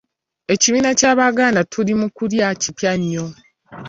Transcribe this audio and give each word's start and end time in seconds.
Ekibiina 0.53 0.89
Ky'Abaganda 0.99 1.61
Tuli 1.71 1.93
Mu 1.99 2.07
Kulya 2.17 2.47
kipya 2.61 2.93
nnyo. 2.99 3.25